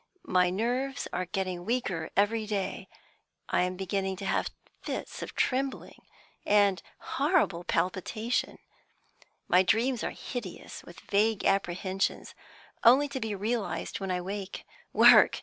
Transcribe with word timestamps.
My 0.25 0.49
nerves 0.49 1.07
are 1.13 1.25
getting 1.27 1.63
weaker 1.63 2.09
every 2.17 2.47
day; 2.47 2.87
I 3.49 3.61
am 3.61 3.75
beginning 3.75 4.15
to 4.15 4.25
have 4.25 4.49
fits 4.81 5.21
of 5.21 5.35
trembling 5.35 6.01
and 6.43 6.81
horrible 6.97 7.63
palpitation; 7.63 8.57
my 9.47 9.61
dreams 9.61 10.03
are 10.03 10.09
hideous 10.09 10.83
with 10.83 11.01
vague 11.01 11.45
apprehensions, 11.45 12.33
only 12.83 13.07
to 13.09 13.19
be 13.19 13.35
realised 13.35 13.99
when 13.99 14.09
I 14.09 14.21
wake. 14.21 14.65
Work! 14.91 15.39